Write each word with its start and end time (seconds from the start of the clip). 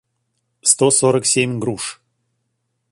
сто 0.61 0.87
сорок 0.99 1.23
семь 1.33 1.53
груш 1.61 1.83